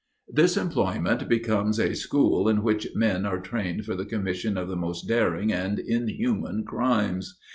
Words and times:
This 0.27 0.57
employment 0.57 1.29
becomes 1.29 1.77
a 1.79 1.93
school 1.93 2.49
in 2.49 2.63
which 2.63 2.87
men 2.95 3.23
are 3.23 3.39
trained 3.39 3.85
for 3.85 3.93
the 3.95 4.03
commission 4.03 4.57
of 4.57 4.67
the 4.67 4.75
most 4.75 5.07
daring 5.07 5.53
and 5.53 5.77
inhuman 5.77 6.63
crimes. 6.63 7.37